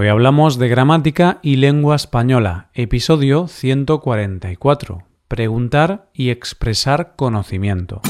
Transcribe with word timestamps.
Hoy 0.00 0.06
hablamos 0.06 0.58
de 0.58 0.68
gramática 0.68 1.40
y 1.42 1.56
lengua 1.56 1.96
española, 1.96 2.68
episodio 2.72 3.48
144. 3.48 5.02
Preguntar 5.26 6.08
y 6.14 6.30
expresar 6.30 7.16
conocimiento. 7.16 8.00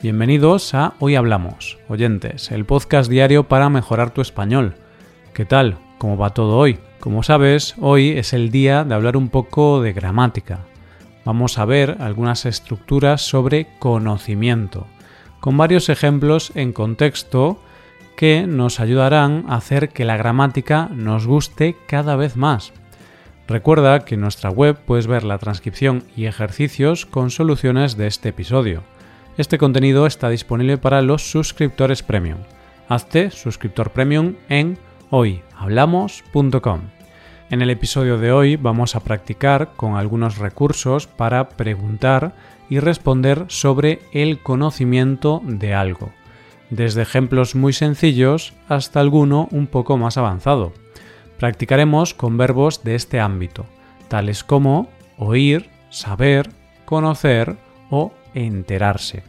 Bienvenidos 0.00 0.72
a 0.72 0.94
Hoy 0.98 1.14
Hablamos, 1.14 1.76
oyentes, 1.88 2.50
el 2.50 2.64
podcast 2.64 3.10
diario 3.10 3.46
para 3.46 3.68
mejorar 3.68 4.14
tu 4.14 4.22
español. 4.22 4.76
¿Qué 5.34 5.44
tal? 5.44 5.76
¿Cómo 5.98 6.16
va 6.16 6.30
todo 6.30 6.56
hoy? 6.56 6.78
Como 6.98 7.22
sabes, 7.22 7.74
hoy 7.78 8.12
es 8.12 8.32
el 8.32 8.50
día 8.50 8.84
de 8.84 8.94
hablar 8.94 9.18
un 9.18 9.28
poco 9.28 9.82
de 9.82 9.92
gramática. 9.92 10.60
Vamos 11.24 11.58
a 11.58 11.64
ver 11.64 11.96
algunas 12.00 12.46
estructuras 12.46 13.22
sobre 13.22 13.68
conocimiento, 13.78 14.86
con 15.40 15.56
varios 15.56 15.88
ejemplos 15.88 16.52
en 16.54 16.72
contexto 16.72 17.58
que 18.16 18.46
nos 18.46 18.80
ayudarán 18.80 19.44
a 19.48 19.56
hacer 19.56 19.88
que 19.88 20.04
la 20.04 20.16
gramática 20.16 20.88
nos 20.92 21.26
guste 21.26 21.76
cada 21.86 22.16
vez 22.16 22.36
más. 22.36 22.72
Recuerda 23.46 24.04
que 24.04 24.14
en 24.14 24.22
nuestra 24.22 24.50
web 24.50 24.78
puedes 24.86 25.06
ver 25.06 25.24
la 25.24 25.38
transcripción 25.38 26.04
y 26.16 26.26
ejercicios 26.26 27.04
con 27.04 27.30
soluciones 27.30 27.96
de 27.96 28.06
este 28.06 28.30
episodio. 28.30 28.82
Este 29.36 29.58
contenido 29.58 30.06
está 30.06 30.28
disponible 30.28 30.78
para 30.78 31.02
los 31.02 31.30
suscriptores 31.30 32.02
premium. 32.02 32.38
Hazte 32.88 33.30
suscriptor 33.30 33.90
premium 33.90 34.34
en 34.48 34.78
hoyhablamos.com. 35.10 37.03
En 37.50 37.60
el 37.60 37.68
episodio 37.68 38.16
de 38.18 38.32
hoy 38.32 38.56
vamos 38.56 38.96
a 38.96 39.00
practicar 39.00 39.72
con 39.76 39.96
algunos 39.96 40.38
recursos 40.38 41.06
para 41.06 41.50
preguntar 41.50 42.34
y 42.70 42.78
responder 42.78 43.44
sobre 43.48 44.00
el 44.12 44.40
conocimiento 44.40 45.42
de 45.44 45.74
algo, 45.74 46.10
desde 46.70 47.02
ejemplos 47.02 47.54
muy 47.54 47.74
sencillos 47.74 48.54
hasta 48.68 49.00
alguno 49.00 49.48
un 49.50 49.66
poco 49.66 49.98
más 49.98 50.16
avanzado. 50.16 50.72
Practicaremos 51.38 52.14
con 52.14 52.38
verbos 52.38 52.82
de 52.82 52.94
este 52.94 53.20
ámbito, 53.20 53.66
tales 54.08 54.42
como 54.42 54.88
oír, 55.18 55.68
saber, 55.90 56.48
conocer 56.86 57.56
o 57.90 58.12
enterarse. 58.32 59.22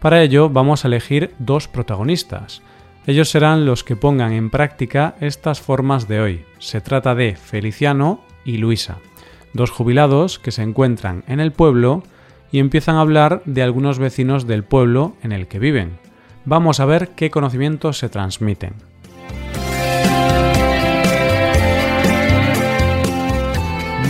Para 0.00 0.22
ello 0.22 0.50
vamos 0.50 0.84
a 0.84 0.88
elegir 0.88 1.34
dos 1.38 1.66
protagonistas. 1.66 2.62
Ellos 3.06 3.30
serán 3.30 3.64
los 3.64 3.84
que 3.84 3.96
pongan 3.96 4.32
en 4.32 4.50
práctica 4.50 5.16
estas 5.20 5.60
formas 5.60 6.08
de 6.08 6.20
hoy. 6.20 6.44
Se 6.58 6.80
trata 6.80 7.14
de 7.14 7.36
Feliciano 7.36 8.22
y 8.44 8.58
Luisa, 8.58 8.98
dos 9.52 9.70
jubilados 9.70 10.38
que 10.38 10.50
se 10.50 10.62
encuentran 10.62 11.24
en 11.26 11.40
el 11.40 11.52
pueblo 11.52 12.02
y 12.52 12.58
empiezan 12.58 12.96
a 12.96 13.00
hablar 13.00 13.42
de 13.44 13.62
algunos 13.62 13.98
vecinos 13.98 14.46
del 14.46 14.64
pueblo 14.64 15.16
en 15.22 15.32
el 15.32 15.48
que 15.48 15.58
viven. 15.58 15.98
Vamos 16.44 16.80
a 16.80 16.86
ver 16.86 17.10
qué 17.10 17.30
conocimientos 17.30 17.98
se 17.98 18.08
transmiten. 18.08 18.74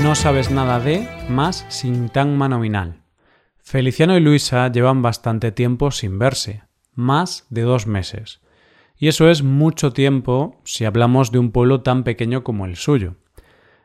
No 0.02 0.14
sabes 0.14 0.50
nada 0.50 0.78
de 0.78 1.08
más 1.28 1.66
sintagma 1.68 2.48
nominal. 2.48 3.02
Feliciano 3.58 4.16
y 4.16 4.20
Luisa 4.20 4.70
llevan 4.72 5.02
bastante 5.02 5.52
tiempo 5.52 5.90
sin 5.90 6.18
verse, 6.18 6.62
más 6.94 7.46
de 7.50 7.62
dos 7.62 7.86
meses. 7.86 8.40
Y 8.98 9.08
eso 9.08 9.30
es 9.30 9.42
mucho 9.42 9.92
tiempo 9.92 10.60
si 10.64 10.84
hablamos 10.84 11.30
de 11.30 11.38
un 11.38 11.52
pueblo 11.52 11.82
tan 11.82 12.02
pequeño 12.02 12.42
como 12.42 12.66
el 12.66 12.76
suyo. 12.76 13.14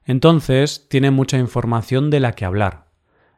Entonces 0.06 0.88
tiene 0.90 1.12
mucha 1.12 1.38
información 1.38 2.10
de 2.10 2.20
la 2.20 2.34
que 2.34 2.46
hablar. 2.46 2.88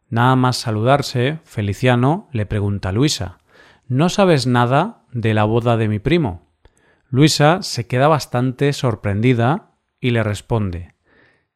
Nada 0.09 0.35
más 0.35 0.57
saludarse, 0.57 1.39
Feliciano 1.43 2.29
le 2.31 2.45
pregunta 2.45 2.89
a 2.89 2.91
Luisa 2.91 3.39
¿No 3.87 4.09
sabes 4.09 4.47
nada 4.47 5.03
de 5.11 5.33
la 5.33 5.43
boda 5.43 5.77
de 5.77 5.87
mi 5.87 5.99
primo? 5.99 6.49
Luisa 7.09 7.61
se 7.61 7.87
queda 7.87 8.07
bastante 8.07 8.73
sorprendida 8.73 9.71
y 9.99 10.11
le 10.11 10.23
responde 10.23 10.95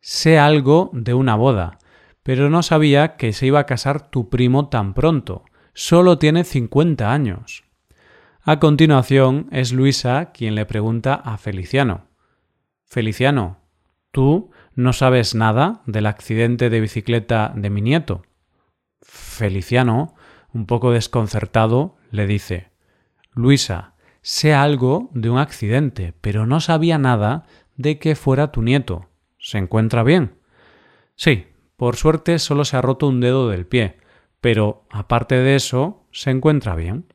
Sé 0.02 0.38
algo 0.38 0.92
de 0.94 1.14
una 1.14 1.36
boda, 1.36 1.80
pero 2.24 2.50
no 2.50 2.62
sabía 2.62 3.16
que 3.16 3.34
se 3.34 3.48
iba 3.48 3.60
a 3.60 3.66
casar 3.66 4.10
tu 4.10 4.30
primo 4.30 4.70
tan 4.70 4.94
pronto. 4.94 5.44
Solo 5.74 6.18
tiene 6.18 6.44
cincuenta 6.44 7.12
años. 7.12 7.64
A 8.50 8.60
continuación 8.60 9.48
es 9.52 9.72
Luisa 9.74 10.32
quien 10.32 10.56
le 10.56 10.66
pregunta 10.66 11.14
a 11.14 11.38
Feliciano. 11.38 12.08
Feliciano, 12.84 13.60
¿tú 14.10 14.50
no 14.74 14.92
sabes 14.92 15.36
nada 15.36 15.84
del 15.86 16.08
accidente 16.08 16.72
de 16.72 16.82
bicicleta 16.82 17.54
de 17.56 17.70
mi 17.70 17.84
nieto? 17.84 18.24
Feliciano, 19.04 20.16
un 20.52 20.66
poco 20.66 20.90
desconcertado, 20.90 21.98
le 22.10 22.26
dice 22.26 22.72
Luisa, 23.34 23.94
sé 24.24 24.56
algo 24.56 25.12
de 25.14 25.30
un 25.30 25.38
accidente, 25.38 26.16
pero 26.20 26.48
no 26.48 26.60
sabía 26.60 26.98
nada 26.98 27.46
de 27.78 28.00
que 28.00 28.16
fuera 28.16 28.52
tu 28.52 28.64
nieto. 28.64 29.10
¿Se 29.38 29.60
encuentra 29.60 30.02
bien? 30.02 30.40
Sí, 31.16 31.46
por 31.78 31.98
suerte 31.98 32.40
solo 32.40 32.66
se 32.66 32.78
ha 32.78 32.82
roto 32.82 33.10
un 33.10 33.20
dedo 33.20 33.48
del 33.48 33.68
pie, 33.68 33.98
pero 34.42 34.88
aparte 34.90 35.36
de 35.36 35.56
eso, 35.56 36.08
se 36.12 36.32
encuentra 36.32 36.74
bien. 36.74 37.06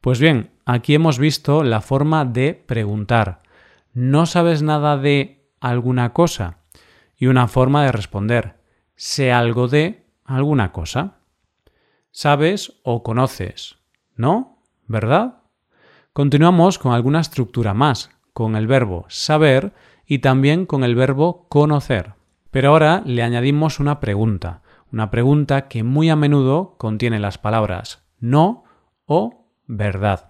Pues 0.00 0.18
bien, 0.18 0.50
aquí 0.72 0.94
hemos 0.94 1.18
visto 1.18 1.62
la 1.62 1.80
forma 1.80 2.24
de 2.24 2.54
preguntar. 2.54 3.42
¿No 3.92 4.26
sabes 4.26 4.62
nada 4.62 4.96
de 4.96 5.48
alguna 5.60 6.12
cosa? 6.12 6.58
Y 7.16 7.26
una 7.26 7.48
forma 7.48 7.84
de 7.84 7.92
responder. 7.92 8.56
Sé 8.96 9.32
algo 9.32 9.68
de 9.68 10.06
alguna 10.24 10.72
cosa. 10.72 11.18
Sabes 12.10 12.80
o 12.82 13.02
conoces, 13.02 13.76
¿no? 14.16 14.62
¿Verdad? 14.86 15.42
Continuamos 16.12 16.78
con 16.78 16.92
alguna 16.92 17.20
estructura 17.20 17.74
más, 17.74 18.10
con 18.32 18.56
el 18.56 18.66
verbo 18.66 19.06
saber 19.08 19.72
y 20.06 20.18
también 20.18 20.66
con 20.66 20.82
el 20.82 20.94
verbo 20.94 21.46
conocer. 21.48 22.14
Pero 22.50 22.70
ahora 22.70 23.02
le 23.04 23.22
añadimos 23.22 23.78
una 23.78 24.00
pregunta, 24.00 24.62
una 24.92 25.10
pregunta 25.10 25.68
que 25.68 25.84
muy 25.84 26.10
a 26.10 26.16
menudo 26.16 26.74
contiene 26.78 27.20
las 27.20 27.38
palabras 27.38 28.02
no 28.20 28.64
o 29.06 29.46
verdad. 29.66 30.29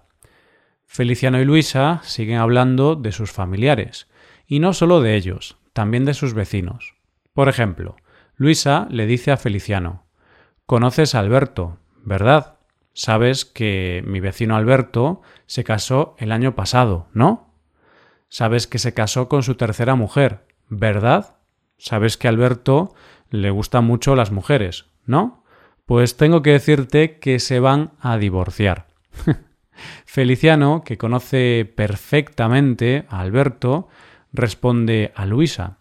Feliciano 0.93 1.39
y 1.39 1.45
Luisa 1.45 2.01
siguen 2.03 2.39
hablando 2.39 2.97
de 2.97 3.13
sus 3.13 3.31
familiares, 3.31 4.09
y 4.45 4.59
no 4.59 4.73
solo 4.73 4.99
de 4.99 5.15
ellos, 5.15 5.55
también 5.71 6.03
de 6.03 6.13
sus 6.13 6.33
vecinos. 6.33 6.95
Por 7.31 7.47
ejemplo, 7.47 7.95
Luisa 8.35 8.87
le 8.89 9.05
dice 9.05 9.31
a 9.31 9.37
Feliciano 9.37 10.03
Conoces 10.65 11.15
a 11.15 11.19
Alberto, 11.19 11.77
¿verdad? 12.03 12.57
Sabes 12.91 13.45
que 13.45 14.03
mi 14.05 14.19
vecino 14.19 14.57
Alberto 14.57 15.21
se 15.45 15.63
casó 15.63 16.13
el 16.19 16.33
año 16.33 16.55
pasado, 16.55 17.07
¿no? 17.13 17.55
Sabes 18.27 18.67
que 18.67 18.77
se 18.77 18.93
casó 18.93 19.29
con 19.29 19.43
su 19.43 19.55
tercera 19.55 19.95
mujer, 19.95 20.45
¿verdad? 20.67 21.37
Sabes 21.77 22.17
que 22.17 22.27
a 22.27 22.31
Alberto 22.31 22.93
le 23.29 23.49
gustan 23.49 23.85
mucho 23.85 24.17
las 24.17 24.33
mujeres, 24.33 24.87
¿no? 25.05 25.45
Pues 25.85 26.17
tengo 26.17 26.41
que 26.41 26.51
decirte 26.51 27.17
que 27.19 27.39
se 27.39 27.61
van 27.61 27.93
a 28.01 28.17
divorciar. 28.17 28.87
Feliciano, 30.05 30.83
que 30.83 30.97
conoce 30.97 31.71
perfectamente 31.75 33.05
a 33.09 33.21
Alberto, 33.21 33.87
responde 34.33 35.11
a 35.15 35.25
Luisa. 35.25 35.77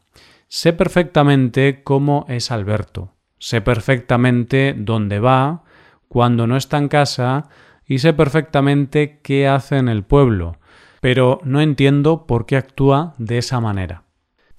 Sé 0.49 0.72
perfectamente 0.72 1.83
cómo 1.83 2.27
es 2.28 2.50
Alberto. 2.50 3.15
Sé 3.38 3.61
perfectamente 3.61 4.75
dónde 4.77 5.21
va, 5.21 5.65
cuando 6.09 6.47
no 6.47 6.56
está 6.56 6.78
en 6.78 6.88
casa 6.88 7.49
y 7.87 7.99
sé 7.99 8.12
perfectamente 8.12 9.21
qué 9.22 9.49
hace 9.49 9.77
en 9.78 9.88
el 9.88 10.03
pueblo, 10.03 10.59
pero 11.00 11.41
no 11.44 11.61
entiendo 11.61 12.27
por 12.27 12.47
qué 12.47 12.56
actúa 12.56 13.15
de 13.19 13.38
esa 13.38 13.61
manera 13.61 14.05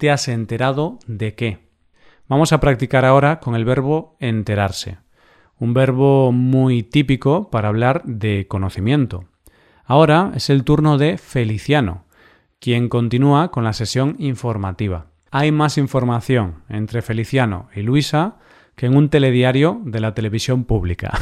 te 0.02 0.10
has 0.10 0.26
enterado 0.26 0.98
de 1.06 1.36
qué. 1.36 1.60
Vamos 2.26 2.52
a 2.52 2.58
practicar 2.58 3.04
ahora 3.04 3.38
con 3.38 3.54
el 3.54 3.64
verbo 3.64 4.16
enterarse, 4.18 4.98
un 5.60 5.74
verbo 5.74 6.32
muy 6.32 6.82
típico 6.82 7.50
para 7.50 7.68
hablar 7.68 8.02
de 8.04 8.48
conocimiento. 8.48 9.28
Ahora 9.92 10.32
es 10.34 10.48
el 10.48 10.64
turno 10.64 10.96
de 10.96 11.18
Feliciano, 11.18 12.06
quien 12.60 12.88
continúa 12.88 13.50
con 13.50 13.62
la 13.62 13.74
sesión 13.74 14.16
informativa. 14.18 15.08
Hay 15.30 15.52
más 15.52 15.76
información 15.76 16.62
entre 16.70 17.02
Feliciano 17.02 17.68
y 17.74 17.82
Luisa 17.82 18.36
que 18.74 18.86
en 18.86 18.96
un 18.96 19.10
telediario 19.10 19.82
de 19.84 20.00
la 20.00 20.14
televisión 20.14 20.64
pública. 20.64 21.12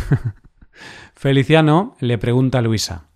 Feliciano 1.17 1.97
le 1.99 2.17
pregunta 2.17 2.59
a 2.59 2.63
Luisa, 2.63 3.09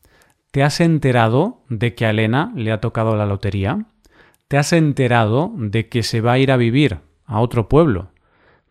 ¿te 0.50 0.64
has 0.64 0.80
enterado 0.80 1.62
de 1.68 1.94
que 1.94 2.04
a 2.04 2.10
Elena 2.10 2.52
le 2.56 2.72
ha 2.72 2.80
tocado 2.80 3.14
la 3.14 3.24
lotería? 3.24 3.86
¿Te 4.48 4.58
has 4.58 4.72
enterado 4.72 5.52
de 5.56 5.88
que 5.88 6.02
se 6.02 6.20
va 6.20 6.32
a 6.32 6.38
ir 6.40 6.50
a 6.50 6.56
vivir 6.56 6.98
a 7.26 7.38
otro 7.38 7.68
pueblo? 7.68 8.10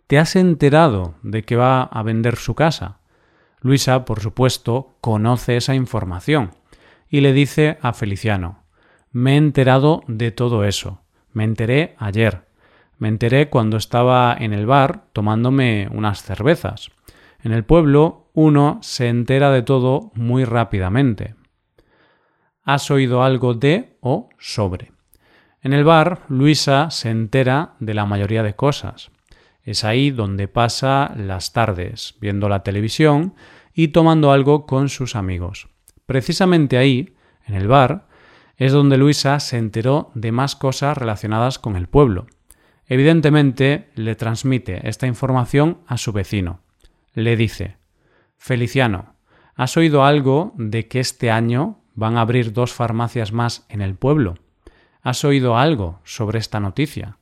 ¿Te 0.07 0.19
has 0.19 0.35
enterado 0.35 1.15
de 1.23 1.43
que 1.43 1.55
va 1.55 1.83
a 1.83 2.03
vender 2.03 2.35
su 2.35 2.55
casa? 2.55 2.99
Luisa, 3.61 4.03
por 4.03 4.19
supuesto, 4.19 4.97
conoce 4.99 5.55
esa 5.55 5.75
información 5.75 6.51
y 7.13 7.21
le 7.21 7.31
dice 7.31 7.77
a 7.83 7.93
Feliciano 7.93 8.63
Me 9.11 9.33
he 9.33 9.37
enterado 9.37 10.01
de 10.07 10.31
todo 10.31 10.63
eso. 10.63 11.03
Me 11.31 11.43
enteré 11.43 11.93
ayer. 11.99 12.47
Me 12.97 13.07
enteré 13.07 13.51
cuando 13.51 13.77
estaba 13.77 14.35
en 14.39 14.51
el 14.51 14.65
bar 14.65 15.05
tomándome 15.13 15.87
unas 15.91 16.23
cervezas. 16.23 16.89
En 17.43 17.51
el 17.51 17.65
pueblo 17.65 18.31
uno 18.33 18.79
se 18.81 19.09
entera 19.09 19.51
de 19.51 19.61
todo 19.61 20.11
muy 20.15 20.43
rápidamente. 20.43 21.35
¿Has 22.63 22.89
oído 22.89 23.21
algo 23.21 23.53
de 23.53 23.95
o 24.01 24.29
sobre? 24.39 24.91
En 25.61 25.73
el 25.73 25.83
bar, 25.83 26.21
Luisa 26.29 26.89
se 26.89 27.11
entera 27.11 27.75
de 27.79 27.93
la 27.93 28.07
mayoría 28.07 28.41
de 28.41 28.55
cosas. 28.55 29.11
Es 29.61 29.83
ahí 29.83 30.09
donde 30.09 30.47
pasa 30.47 31.13
las 31.15 31.53
tardes, 31.53 32.15
viendo 32.19 32.49
la 32.49 32.63
televisión 32.63 33.35
y 33.71 33.89
tomando 33.89 34.31
algo 34.31 34.65
con 34.65 34.89
sus 34.89 35.15
amigos. 35.15 35.67
Precisamente 36.05 36.77
ahí, 36.77 37.15
en 37.45 37.55
el 37.55 37.67
bar, 37.67 38.07
es 38.57 38.71
donde 38.71 38.97
Luisa 38.97 39.39
se 39.39 39.57
enteró 39.57 40.11
de 40.13 40.31
más 40.31 40.55
cosas 40.55 40.97
relacionadas 40.97 41.59
con 41.59 41.75
el 41.75 41.87
pueblo. 41.87 42.27
Evidentemente, 42.85 43.89
le 43.95 44.15
transmite 44.15 44.87
esta 44.87 45.07
información 45.07 45.79
a 45.87 45.97
su 45.97 46.11
vecino. 46.11 46.59
Le 47.13 47.35
dice 47.35 47.77
Feliciano, 48.37 49.15
¿has 49.55 49.77
oído 49.77 50.03
algo 50.03 50.53
de 50.57 50.87
que 50.87 50.99
este 50.99 51.31
año 51.31 51.79
van 51.95 52.17
a 52.17 52.21
abrir 52.21 52.53
dos 52.53 52.73
farmacias 52.73 53.31
más 53.31 53.65
en 53.69 53.81
el 53.81 53.95
pueblo? 53.95 54.35
¿Has 55.01 55.23
oído 55.23 55.57
algo 55.57 55.99
sobre 56.03 56.39
esta 56.39 56.59
noticia? 56.59 57.17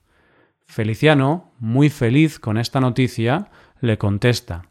Feliciano, 0.65 1.51
muy 1.59 1.89
feliz 1.89 2.39
con 2.39 2.57
esta 2.57 2.79
noticia, 2.79 3.49
le 3.81 3.97
contesta 3.97 4.63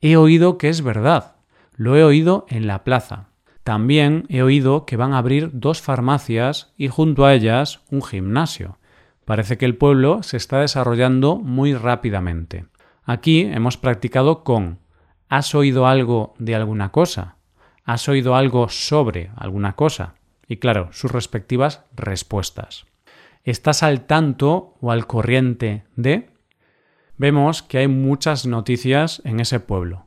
He 0.00 0.16
oído 0.16 0.58
que 0.58 0.68
es 0.68 0.82
verdad. 0.82 1.36
Lo 1.76 1.96
he 1.96 2.02
oído 2.02 2.46
en 2.48 2.66
la 2.66 2.82
plaza. 2.84 3.28
También 3.64 4.26
he 4.28 4.42
oído 4.42 4.86
que 4.86 4.96
van 4.96 5.12
a 5.12 5.18
abrir 5.18 5.50
dos 5.52 5.80
farmacias 5.80 6.72
y 6.76 6.88
junto 6.88 7.24
a 7.24 7.34
ellas 7.34 7.82
un 7.90 8.02
gimnasio. 8.02 8.78
Parece 9.24 9.56
que 9.56 9.64
el 9.64 9.76
pueblo 9.76 10.22
se 10.22 10.36
está 10.36 10.60
desarrollando 10.60 11.36
muy 11.36 11.74
rápidamente. 11.74 12.66
Aquí 13.04 13.42
hemos 13.42 13.76
practicado 13.76 14.42
con 14.42 14.80
¿Has 15.28 15.54
oído 15.54 15.86
algo 15.86 16.34
de 16.38 16.54
alguna 16.54 16.90
cosa? 16.90 17.36
¿Has 17.84 18.08
oído 18.08 18.36
algo 18.36 18.68
sobre 18.68 19.30
alguna 19.36 19.76
cosa? 19.76 20.16
Y 20.46 20.58
claro, 20.58 20.88
sus 20.92 21.10
respectivas 21.10 21.84
respuestas. 21.96 22.84
¿Estás 23.44 23.82
al 23.82 24.06
tanto 24.06 24.74
o 24.80 24.92
al 24.92 25.06
corriente 25.06 25.84
de? 25.96 26.30
Vemos 27.16 27.62
que 27.62 27.78
hay 27.78 27.88
muchas 27.88 28.46
noticias 28.46 29.22
en 29.24 29.40
ese 29.40 29.58
pueblo. 29.58 30.06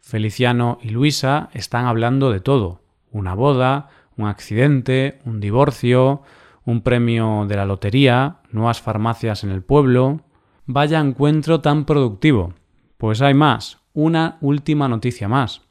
Feliciano 0.00 0.78
y 0.82 0.90
Luisa 0.90 1.50
están 1.52 1.86
hablando 1.86 2.30
de 2.30 2.40
todo. 2.40 2.83
Una 3.14 3.34
boda, 3.34 3.90
un 4.16 4.26
accidente, 4.26 5.20
un 5.24 5.38
divorcio, 5.38 6.22
un 6.64 6.80
premio 6.82 7.46
de 7.46 7.54
la 7.54 7.64
lotería, 7.64 8.38
nuevas 8.50 8.82
farmacias 8.82 9.44
en 9.44 9.50
el 9.50 9.62
pueblo. 9.62 10.22
Vaya 10.66 10.98
encuentro 10.98 11.60
tan 11.60 11.84
productivo. 11.84 12.54
Pues 12.98 13.22
hay 13.22 13.32
más, 13.32 13.78
una 13.92 14.36
última 14.40 14.88
noticia 14.88 15.28
más. 15.28 15.62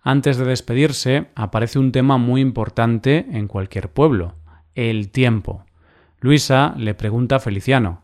Antes 0.00 0.38
de 0.38 0.46
despedirse, 0.46 1.28
aparece 1.34 1.78
un 1.78 1.92
tema 1.92 2.16
muy 2.16 2.40
importante 2.40 3.26
en 3.32 3.48
cualquier 3.48 3.90
pueblo, 3.90 4.36
el 4.74 5.10
tiempo. 5.10 5.64
Luisa 6.20 6.72
le 6.78 6.94
pregunta 6.94 7.36
a 7.36 7.40
Feliciano 7.40 8.02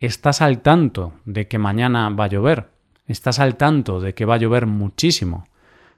¿Estás 0.00 0.40
al 0.40 0.62
tanto 0.62 1.12
de 1.26 1.46
que 1.46 1.58
mañana 1.58 2.08
va 2.08 2.24
a 2.24 2.28
llover? 2.28 2.70
¿Estás 3.06 3.38
al 3.38 3.56
tanto 3.56 4.00
de 4.00 4.14
que 4.14 4.24
va 4.24 4.36
a 4.36 4.38
llover 4.38 4.64
muchísimo? 4.64 5.44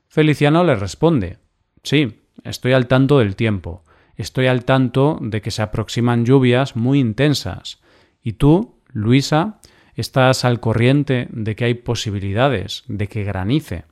Feliciano 0.08 0.64
le 0.64 0.74
responde 0.74 1.38
Sí, 1.86 2.18
estoy 2.42 2.72
al 2.72 2.88
tanto 2.88 3.20
del 3.20 3.36
tiempo. 3.36 3.84
Estoy 4.16 4.48
al 4.48 4.64
tanto 4.64 5.18
de 5.20 5.40
que 5.40 5.52
se 5.52 5.62
aproximan 5.62 6.26
lluvias 6.26 6.74
muy 6.74 6.98
intensas. 6.98 7.80
¿Y 8.24 8.32
tú, 8.32 8.80
Luisa, 8.88 9.60
estás 9.94 10.44
al 10.44 10.58
corriente 10.58 11.28
de 11.30 11.54
que 11.54 11.64
hay 11.64 11.74
posibilidades 11.74 12.82
de 12.88 13.06
que 13.06 13.22
granice? 13.22 13.84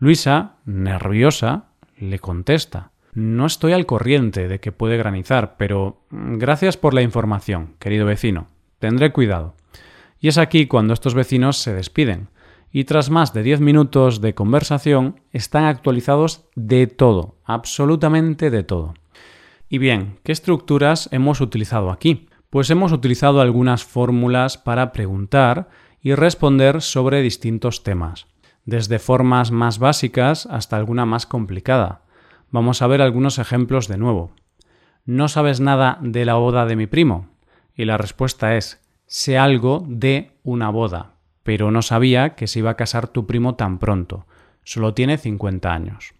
Luisa, 0.00 0.56
nerviosa, 0.64 1.66
le 1.96 2.18
contesta 2.18 2.90
No 3.14 3.46
estoy 3.46 3.74
al 3.74 3.86
corriente 3.86 4.48
de 4.48 4.58
que 4.58 4.72
puede 4.72 4.96
granizar, 4.96 5.54
pero 5.56 6.02
gracias 6.10 6.76
por 6.76 6.94
la 6.94 7.02
información, 7.02 7.76
querido 7.78 8.06
vecino. 8.06 8.48
Tendré 8.80 9.12
cuidado. 9.12 9.54
Y 10.18 10.26
es 10.26 10.36
aquí 10.36 10.66
cuando 10.66 10.94
estos 10.94 11.14
vecinos 11.14 11.58
se 11.58 11.74
despiden, 11.74 12.26
y 12.72 12.84
tras 12.84 13.10
más 13.10 13.32
de 13.32 13.42
10 13.42 13.60
minutos 13.60 14.20
de 14.20 14.34
conversación 14.34 15.20
están 15.32 15.64
actualizados 15.64 16.46
de 16.54 16.86
todo, 16.86 17.36
absolutamente 17.44 18.50
de 18.50 18.62
todo. 18.62 18.94
Y 19.68 19.78
bien, 19.78 20.18
¿qué 20.24 20.32
estructuras 20.32 21.08
hemos 21.12 21.40
utilizado 21.40 21.90
aquí? 21.90 22.28
Pues 22.48 22.70
hemos 22.70 22.92
utilizado 22.92 23.40
algunas 23.40 23.84
fórmulas 23.84 24.58
para 24.58 24.92
preguntar 24.92 25.68
y 26.02 26.14
responder 26.14 26.82
sobre 26.82 27.22
distintos 27.22 27.82
temas, 27.82 28.26
desde 28.64 28.98
formas 28.98 29.50
más 29.50 29.78
básicas 29.78 30.46
hasta 30.46 30.76
alguna 30.76 31.06
más 31.06 31.26
complicada. 31.26 32.02
Vamos 32.50 32.82
a 32.82 32.86
ver 32.86 33.02
algunos 33.02 33.38
ejemplos 33.38 33.86
de 33.86 33.98
nuevo. 33.98 34.32
¿No 35.04 35.28
sabes 35.28 35.60
nada 35.60 35.98
de 36.02 36.24
la 36.24 36.34
boda 36.34 36.66
de 36.66 36.76
mi 36.76 36.86
primo? 36.86 37.28
Y 37.74 37.84
la 37.84 37.96
respuesta 37.96 38.56
es, 38.56 38.80
sé 39.06 39.38
algo 39.38 39.84
de 39.86 40.32
una 40.42 40.70
boda, 40.70 41.19
pero 41.50 41.72
no 41.72 41.82
sabía 41.82 42.36
que 42.36 42.46
se 42.46 42.60
iba 42.60 42.70
a 42.70 42.76
casar 42.76 43.08
tu 43.08 43.26
primo 43.26 43.56
tan 43.56 43.80
pronto. 43.80 44.24
Solo 44.62 44.94
tiene 44.94 45.18
50 45.18 45.72
años. 45.72 46.14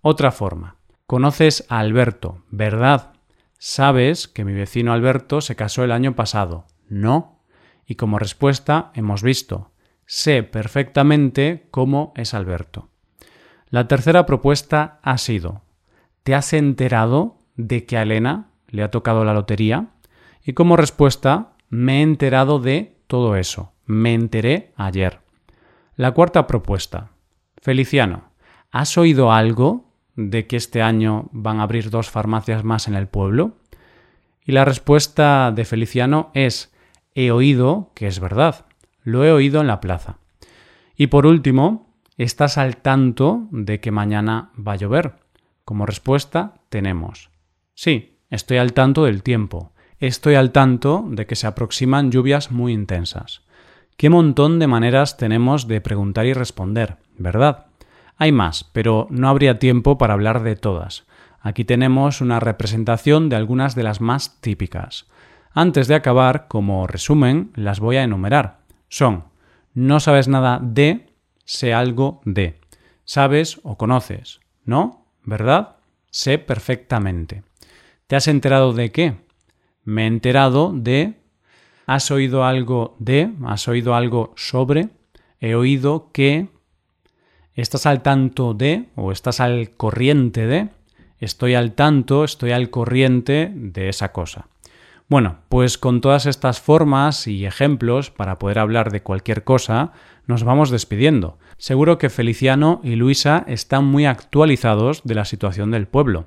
Otra 0.00 0.32
forma. 0.32 0.76
Conoces 1.06 1.66
a 1.68 1.78
Alberto, 1.78 2.42
¿verdad? 2.48 3.12
Sabes 3.58 4.28
que 4.28 4.46
mi 4.46 4.54
vecino 4.54 4.94
Alberto 4.94 5.42
se 5.42 5.56
casó 5.56 5.84
el 5.84 5.92
año 5.92 6.16
pasado. 6.16 6.64
No. 6.88 7.42
Y 7.84 7.96
como 7.96 8.18
respuesta 8.18 8.92
hemos 8.94 9.22
visto. 9.22 9.72
Sé 10.06 10.42
perfectamente 10.42 11.68
cómo 11.70 12.14
es 12.16 12.32
Alberto. 12.32 12.88
La 13.68 13.86
tercera 13.88 14.24
propuesta 14.24 15.00
ha 15.02 15.18
sido 15.18 15.60
¿Te 16.22 16.34
has 16.34 16.54
enterado 16.54 17.42
de 17.56 17.84
que 17.84 17.98
a 17.98 18.02
Elena 18.04 18.48
le 18.68 18.82
ha 18.82 18.90
tocado 18.90 19.22
la 19.26 19.34
lotería? 19.34 19.88
Y 20.42 20.54
como 20.54 20.78
respuesta, 20.78 21.56
me 21.68 21.98
he 21.98 22.02
enterado 22.02 22.58
de 22.58 22.96
todo 23.06 23.36
eso. 23.36 23.71
Me 23.86 24.14
enteré 24.14 24.72
ayer. 24.76 25.20
La 25.96 26.12
cuarta 26.12 26.46
propuesta. 26.46 27.10
Feliciano, 27.60 28.30
¿has 28.70 28.96
oído 28.98 29.32
algo 29.32 29.90
de 30.16 30.46
que 30.46 30.56
este 30.56 30.82
año 30.82 31.28
van 31.32 31.60
a 31.60 31.64
abrir 31.64 31.90
dos 31.90 32.10
farmacias 32.10 32.64
más 32.64 32.88
en 32.88 32.94
el 32.94 33.08
pueblo? 33.08 33.56
Y 34.44 34.52
la 34.52 34.64
respuesta 34.64 35.52
de 35.52 35.64
Feliciano 35.64 36.30
es 36.34 36.74
he 37.14 37.30
oído 37.30 37.90
que 37.94 38.06
es 38.06 38.20
verdad. 38.20 38.66
Lo 39.02 39.24
he 39.24 39.32
oído 39.32 39.60
en 39.60 39.66
la 39.66 39.80
plaza. 39.80 40.18
Y 40.96 41.08
por 41.08 41.26
último, 41.26 41.94
¿estás 42.16 42.58
al 42.58 42.76
tanto 42.76 43.48
de 43.50 43.80
que 43.80 43.90
mañana 43.90 44.50
va 44.56 44.72
a 44.72 44.76
llover? 44.76 45.14
Como 45.64 45.86
respuesta 45.86 46.54
tenemos 46.68 47.32
sí, 47.82 48.18
estoy 48.30 48.58
al 48.58 48.72
tanto 48.72 49.04
del 49.04 49.22
tiempo. 49.24 49.72
Estoy 49.98 50.36
al 50.36 50.52
tanto 50.52 51.04
de 51.08 51.26
que 51.26 51.36
se 51.36 51.46
aproximan 51.48 52.12
lluvias 52.12 52.50
muy 52.52 52.72
intensas. 52.72 53.42
Qué 54.02 54.10
montón 54.10 54.58
de 54.58 54.66
maneras 54.66 55.16
tenemos 55.16 55.68
de 55.68 55.80
preguntar 55.80 56.26
y 56.26 56.32
responder, 56.32 56.96
¿verdad? 57.18 57.66
Hay 58.16 58.32
más, 58.32 58.64
pero 58.64 59.06
no 59.10 59.28
habría 59.28 59.60
tiempo 59.60 59.96
para 59.96 60.14
hablar 60.14 60.42
de 60.42 60.56
todas. 60.56 61.06
Aquí 61.40 61.64
tenemos 61.64 62.20
una 62.20 62.40
representación 62.40 63.28
de 63.28 63.36
algunas 63.36 63.76
de 63.76 63.84
las 63.84 64.00
más 64.00 64.40
típicas. 64.40 65.06
Antes 65.52 65.86
de 65.86 65.94
acabar, 65.94 66.48
como 66.48 66.88
resumen, 66.88 67.52
las 67.54 67.78
voy 67.78 67.96
a 67.96 68.02
enumerar. 68.02 68.62
Son 68.88 69.26
no 69.72 70.00
sabes 70.00 70.26
nada 70.26 70.58
de, 70.60 71.06
sé 71.44 71.72
algo 71.72 72.22
de. 72.24 72.58
Sabes 73.04 73.60
o 73.62 73.78
conoces, 73.78 74.40
¿no? 74.64 75.06
¿Verdad? 75.22 75.76
Sé 76.10 76.38
perfectamente. 76.38 77.44
¿Te 78.08 78.16
has 78.16 78.26
enterado 78.26 78.72
de 78.72 78.90
qué? 78.90 79.14
me 79.84 80.02
he 80.02 80.06
enterado 80.06 80.72
de, 80.74 81.21
has 81.94 82.10
oído 82.10 82.44
algo 82.44 82.96
de, 82.98 83.30
has 83.44 83.68
oído 83.68 83.94
algo 83.94 84.32
sobre, 84.36 84.88
he 85.40 85.54
oído 85.54 86.10
que, 86.12 86.48
estás 87.54 87.84
al 87.84 88.02
tanto 88.02 88.54
de 88.54 88.88
o 88.96 89.12
estás 89.12 89.40
al 89.40 89.70
corriente 89.70 90.46
de, 90.46 90.70
estoy 91.18 91.54
al 91.54 91.72
tanto, 91.72 92.24
estoy 92.24 92.52
al 92.52 92.70
corriente 92.70 93.52
de 93.54 93.90
esa 93.90 94.10
cosa. 94.12 94.46
Bueno, 95.08 95.40
pues 95.50 95.76
con 95.76 96.00
todas 96.00 96.24
estas 96.24 96.60
formas 96.60 97.26
y 97.26 97.44
ejemplos 97.44 98.10
para 98.10 98.38
poder 98.38 98.58
hablar 98.58 98.90
de 98.90 99.02
cualquier 99.02 99.44
cosa, 99.44 99.92
nos 100.26 100.44
vamos 100.44 100.70
despidiendo. 100.70 101.36
Seguro 101.58 101.98
que 101.98 102.08
Feliciano 102.08 102.80
y 102.82 102.96
Luisa 102.96 103.44
están 103.46 103.84
muy 103.84 104.06
actualizados 104.06 105.02
de 105.04 105.14
la 105.14 105.26
situación 105.26 105.70
del 105.70 105.86
pueblo. 105.86 106.24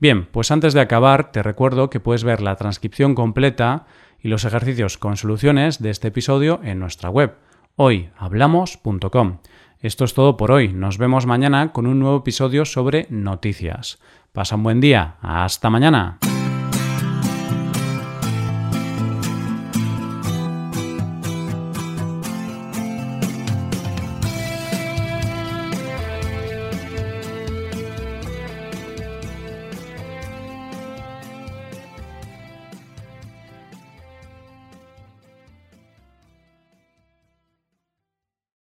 Bien, 0.00 0.26
pues 0.32 0.50
antes 0.50 0.72
de 0.72 0.80
acabar, 0.80 1.30
te 1.30 1.42
recuerdo 1.42 1.90
que 1.90 2.00
puedes 2.00 2.24
ver 2.24 2.40
la 2.40 2.56
transcripción 2.56 3.14
completa 3.14 3.84
y 4.18 4.28
los 4.28 4.46
ejercicios 4.46 4.96
con 4.96 5.18
soluciones 5.18 5.82
de 5.82 5.90
este 5.90 6.08
episodio 6.08 6.60
en 6.64 6.78
nuestra 6.78 7.10
web, 7.10 7.36
hoyhablamos.com. 7.76 9.38
Esto 9.80 10.04
es 10.04 10.14
todo 10.14 10.38
por 10.38 10.52
hoy. 10.52 10.72
Nos 10.72 10.96
vemos 10.96 11.26
mañana 11.26 11.72
con 11.72 11.86
un 11.86 11.98
nuevo 11.98 12.18
episodio 12.18 12.64
sobre 12.64 13.06
noticias. 13.10 13.98
Pasa 14.32 14.56
un 14.56 14.62
buen 14.62 14.80
día. 14.80 15.16
Hasta 15.20 15.70
mañana. 15.70 16.18